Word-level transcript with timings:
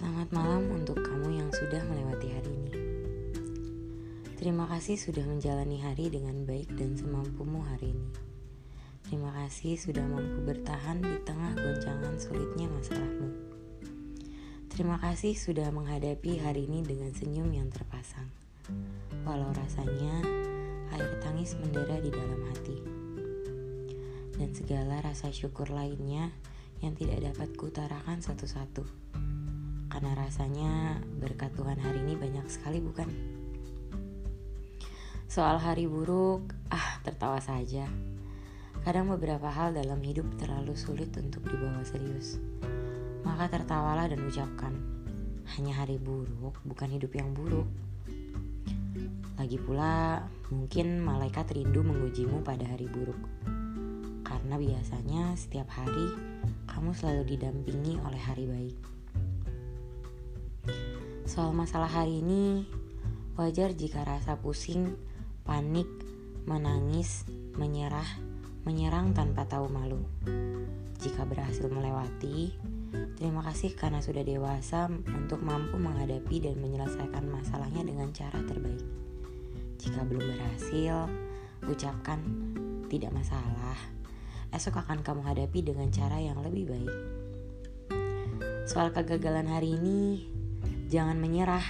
Selamat 0.00 0.32
malam 0.32 0.80
untuk 0.80 0.96
kamu 0.96 1.44
yang 1.44 1.52
sudah 1.52 1.84
melewati 1.84 2.32
hari 2.32 2.48
ini. 2.56 2.72
Terima 4.40 4.64
kasih 4.64 4.96
sudah 4.96 5.20
menjalani 5.28 5.76
hari 5.76 6.08
dengan 6.08 6.48
baik 6.48 6.72
dan 6.72 6.96
semampumu 6.96 7.60
hari 7.60 7.92
ini. 7.92 8.08
Terima 9.04 9.28
kasih 9.36 9.76
sudah 9.76 10.00
mampu 10.00 10.40
bertahan 10.48 11.04
di 11.04 11.20
tengah 11.28 11.52
goncangan 11.52 12.16
sulitnya 12.16 12.72
masalahmu. 12.72 13.28
Terima 14.72 14.96
kasih 15.04 15.36
sudah 15.36 15.68
menghadapi 15.68 16.40
hari 16.40 16.64
ini 16.64 16.80
dengan 16.80 17.12
senyum 17.12 17.52
yang 17.52 17.68
terpasang. 17.68 18.32
Walau 19.28 19.52
rasanya 19.52 20.24
air 20.96 21.12
tangis 21.20 21.60
mendera 21.60 22.00
di 22.00 22.08
dalam 22.08 22.40
hati. 22.48 22.78
Dan 24.40 24.48
segala 24.56 25.04
rasa 25.04 25.28
syukur 25.28 25.68
lainnya 25.68 26.32
yang 26.80 26.96
tidak 26.96 27.20
dapat 27.20 27.52
kutarakan 27.52 28.24
satu-satu. 28.24 29.10
Karena 30.00 30.16
rasanya 30.16 30.96
berkat 31.20 31.52
Tuhan 31.60 31.76
hari 31.76 32.00
ini 32.00 32.16
banyak 32.16 32.48
sekali 32.48 32.80
bukan? 32.80 33.04
Soal 35.28 35.60
hari 35.60 35.84
buruk, 35.84 36.56
ah 36.72 37.04
tertawa 37.04 37.36
saja. 37.36 37.84
Kadang 38.80 39.12
beberapa 39.12 39.52
hal 39.52 39.76
dalam 39.76 40.00
hidup 40.00 40.24
terlalu 40.40 40.72
sulit 40.72 41.12
untuk 41.20 41.44
dibawa 41.44 41.84
serius. 41.84 42.40
Maka 43.28 43.52
tertawalah 43.52 44.08
dan 44.08 44.24
ucapkan, 44.24 44.72
hanya 45.60 45.84
hari 45.84 46.00
buruk, 46.00 46.56
bukan 46.64 46.96
hidup 46.96 47.12
yang 47.12 47.36
buruk. 47.36 47.68
Lagi 49.36 49.60
pula, 49.60 50.24
mungkin 50.48 51.04
malaikat 51.04 51.52
rindu 51.52 51.84
mengujimu 51.84 52.40
pada 52.40 52.64
hari 52.64 52.88
buruk. 52.88 53.20
Karena 54.24 54.56
biasanya 54.56 55.36
setiap 55.36 55.68
hari 55.68 56.08
kamu 56.72 56.96
selalu 56.96 57.36
didampingi 57.36 58.00
oleh 58.00 58.22
hari 58.24 58.48
baik. 58.48 58.99
Soal 61.24 61.56
masalah 61.56 61.88
hari 61.88 62.20
ini, 62.20 62.66
wajar 63.38 63.72
jika 63.72 64.04
rasa 64.04 64.36
pusing 64.36 64.98
panik, 65.46 65.88
menangis, 66.44 67.24
menyerah, 67.56 68.06
menyerang 68.68 69.16
tanpa 69.16 69.48
tahu 69.48 69.72
malu. 69.72 70.04
Jika 71.00 71.24
berhasil 71.24 71.64
melewati, 71.70 72.52
terima 73.16 73.40
kasih 73.46 73.72
karena 73.72 74.04
sudah 74.04 74.20
dewasa 74.20 74.90
untuk 74.90 75.40
mampu 75.40 75.80
menghadapi 75.80 76.44
dan 76.44 76.60
menyelesaikan 76.60 77.24
masalahnya 77.24 77.88
dengan 77.88 78.12
cara 78.12 78.42
terbaik. 78.44 78.84
Jika 79.80 80.04
belum 80.04 80.36
berhasil, 80.36 81.08
ucapkan 81.64 82.20
tidak 82.92 83.16
masalah. 83.16 83.78
Esok 84.52 84.82
akan 84.84 85.00
kamu 85.00 85.22
hadapi 85.24 85.62
dengan 85.62 85.88
cara 85.88 86.20
yang 86.20 86.42
lebih 86.44 86.68
baik. 86.68 86.94
Soal 88.68 88.92
kegagalan 88.92 89.48
hari 89.48 89.78
ini, 89.78 90.28
jangan 90.90 91.22
menyerah. 91.22 91.62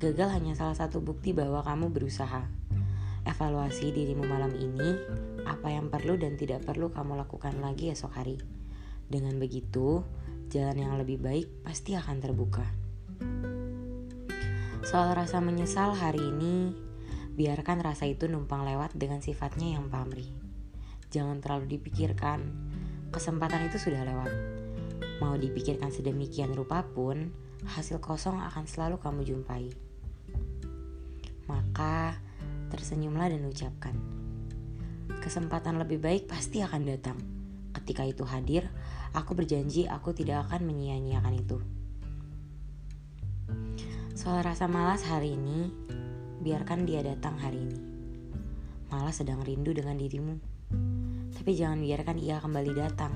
Gagal 0.00 0.40
hanya 0.40 0.56
salah 0.56 0.72
satu 0.72 1.04
bukti 1.04 1.36
bahwa 1.36 1.60
kamu 1.60 1.92
berusaha. 1.92 2.48
Evaluasi 3.28 3.92
dirimu 3.92 4.24
malam 4.24 4.56
ini, 4.56 4.96
apa 5.44 5.68
yang 5.68 5.92
perlu 5.92 6.16
dan 6.16 6.40
tidak 6.40 6.64
perlu 6.64 6.88
kamu 6.88 7.12
lakukan 7.12 7.60
lagi 7.60 7.92
esok 7.92 8.16
hari. 8.16 8.40
Dengan 9.04 9.36
begitu, 9.36 10.00
jalan 10.48 10.80
yang 10.80 10.96
lebih 10.96 11.20
baik 11.20 11.60
pasti 11.60 11.92
akan 11.92 12.16
terbuka. 12.16 12.64
Soal 14.80 15.12
rasa 15.12 15.44
menyesal 15.44 15.92
hari 15.92 16.24
ini, 16.24 16.72
biarkan 17.36 17.84
rasa 17.84 18.08
itu 18.08 18.32
numpang 18.32 18.64
lewat 18.64 18.96
dengan 18.96 19.20
sifatnya 19.20 19.76
yang 19.76 19.92
pamrih. 19.92 20.32
Jangan 21.12 21.44
terlalu 21.44 21.76
dipikirkan, 21.76 22.48
kesempatan 23.12 23.68
itu 23.68 23.76
sudah 23.76 24.08
lewat. 24.08 24.32
Mau 25.20 25.36
dipikirkan 25.36 25.92
sedemikian 25.92 26.56
rupa 26.56 26.86
pun, 26.86 27.45
hasil 27.66 27.98
kosong 27.98 28.38
akan 28.38 28.64
selalu 28.64 29.02
kamu 29.02 29.26
jumpai. 29.26 29.74
Maka, 31.50 32.18
tersenyumlah 32.70 33.30
dan 33.30 33.42
ucapkan, 33.46 33.94
kesempatan 35.22 35.78
lebih 35.78 35.98
baik 36.02 36.26
pasti 36.30 36.62
akan 36.62 36.82
datang. 36.86 37.18
Ketika 37.74 38.02
itu 38.02 38.26
hadir, 38.26 38.66
aku 39.14 39.34
berjanji 39.38 39.86
aku 39.86 40.10
tidak 40.10 40.50
akan 40.50 40.66
menyia-nyiakan 40.66 41.34
itu. 41.38 41.58
Soal 44.16 44.42
rasa 44.42 44.66
malas 44.66 45.06
hari 45.06 45.38
ini, 45.38 45.70
biarkan 46.42 46.82
dia 46.88 47.04
datang 47.04 47.38
hari 47.38 47.62
ini. 47.62 47.78
Malas 48.90 49.22
sedang 49.22 49.42
rindu 49.42 49.70
dengan 49.70 49.94
dirimu, 49.98 50.34
tapi 51.36 51.52
jangan 51.54 51.78
biarkan 51.78 52.16
ia 52.18 52.42
kembali 52.42 52.72
datang, 52.74 53.12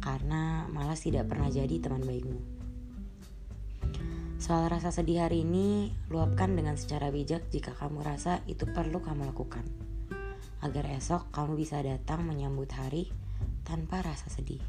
karena 0.00 0.64
malas 0.72 1.04
tidak 1.04 1.28
pernah 1.28 1.52
jadi 1.52 1.80
teman 1.80 2.04
baikmu. 2.04 2.55
Soal 4.36 4.68
rasa 4.68 4.92
sedih 4.92 5.24
hari 5.24 5.48
ini, 5.48 5.96
luapkan 6.12 6.52
dengan 6.52 6.76
secara 6.76 7.08
bijak 7.08 7.48
jika 7.48 7.72
kamu 7.72 8.04
rasa 8.04 8.44
itu 8.44 8.68
perlu 8.68 9.00
kamu 9.00 9.32
lakukan. 9.32 9.64
Agar 10.60 10.92
esok 10.92 11.32
kamu 11.32 11.56
bisa 11.56 11.80
datang 11.80 12.20
menyambut 12.28 12.68
hari 12.76 13.08
tanpa 13.64 14.04
rasa 14.04 14.28
sedih. 14.28 14.60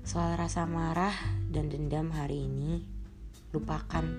Soal 0.00 0.40
rasa 0.40 0.64
marah 0.64 1.12
dan 1.52 1.68
dendam 1.68 2.08
hari 2.08 2.48
ini, 2.48 2.88
lupakan. 3.52 4.16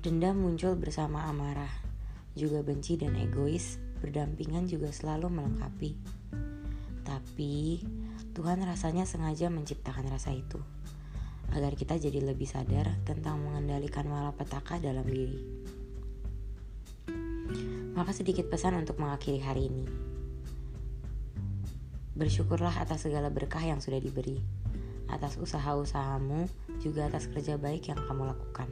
Dendam 0.00 0.40
muncul 0.40 0.80
bersama 0.80 1.28
amarah, 1.28 1.84
juga 2.32 2.64
benci 2.64 2.96
dan 2.96 3.12
egois 3.12 3.76
berdampingan 4.00 4.64
juga 4.64 4.88
selalu 4.88 5.28
melengkapi. 5.28 5.92
Tapi 7.04 7.84
Tuhan 8.32 8.64
rasanya 8.64 9.04
sengaja 9.04 9.52
menciptakan 9.52 10.08
rasa 10.08 10.32
itu 10.32 10.64
agar 11.50 11.74
kita 11.74 11.98
jadi 11.98 12.22
lebih 12.22 12.46
sadar 12.46 12.86
tentang 13.02 13.42
mengendalikan 13.42 14.06
malapetaka 14.06 14.78
dalam 14.78 15.06
diri. 15.06 15.40
Maka 17.94 18.14
sedikit 18.14 18.46
pesan 18.46 18.78
untuk 18.78 19.02
mengakhiri 19.02 19.42
hari 19.42 19.66
ini. 19.66 19.86
Bersyukurlah 22.14 22.78
atas 22.78 23.08
segala 23.08 23.32
berkah 23.32 23.62
yang 23.62 23.82
sudah 23.82 23.98
diberi, 23.98 24.38
atas 25.10 25.36
usaha-usahamu, 25.36 26.46
juga 26.78 27.10
atas 27.10 27.26
kerja 27.26 27.58
baik 27.58 27.90
yang 27.90 28.00
kamu 28.06 28.30
lakukan. 28.30 28.70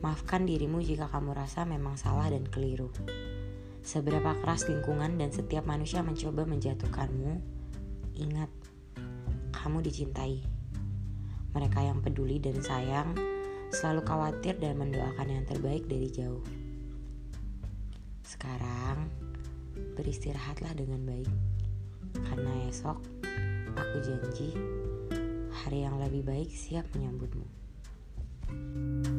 Maafkan 0.00 0.48
dirimu 0.48 0.80
jika 0.80 1.06
kamu 1.12 1.36
rasa 1.36 1.68
memang 1.68 1.94
salah 2.00 2.26
dan 2.32 2.48
keliru. 2.48 2.88
Seberapa 3.80 4.36
keras 4.40 4.68
lingkungan 4.68 5.16
dan 5.20 5.32
setiap 5.32 5.64
manusia 5.68 6.00
mencoba 6.00 6.44
menjatuhkanmu, 6.48 7.40
ingat, 8.16 8.50
kamu 9.52 9.84
dicintai. 9.84 10.59
Mereka 11.50 11.78
yang 11.82 11.98
peduli 12.02 12.38
dan 12.38 12.62
sayang 12.62 13.14
selalu 13.70 14.02
khawatir 14.06 14.58
dan 14.58 14.78
mendoakan 14.78 15.28
yang 15.30 15.44
terbaik 15.46 15.86
dari 15.86 16.10
jauh. 16.10 16.42
Sekarang, 18.26 19.10
beristirahatlah 19.98 20.74
dengan 20.74 21.02
baik. 21.06 21.30
Karena 22.26 22.50
esok, 22.70 22.98
aku 23.74 23.96
janji, 24.02 24.54
hari 25.50 25.86
yang 25.86 25.98
lebih 25.98 26.26
baik 26.26 26.50
siap 26.50 26.86
menyambutmu. 26.94 27.46
thank 28.50 29.06
you 29.06 29.09